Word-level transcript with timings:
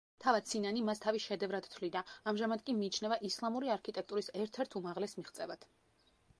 თვად 0.23 0.47
სინანი 0.51 0.79
მას 0.87 1.01
თავის 1.03 1.27
შედევრად 1.31 1.67
თვლიდა, 1.73 2.03
ამჟამად 2.33 2.65
კი 2.71 2.75
მიიჩნევა 2.79 3.21
ისლამური 3.31 3.71
არქიტექტურის 3.77 4.33
ერთ-ერთ 4.45 4.79
უმაღლეს 4.83 5.17
მიღწევად. 5.23 5.73